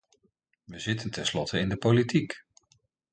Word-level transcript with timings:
We 0.63 0.79
zitten 0.79 1.09
tenslotte 1.11 1.59
in 1.59 1.69
de 1.69 1.77
politiek! 1.77 2.45